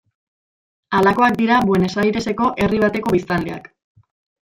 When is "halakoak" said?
1.01-1.37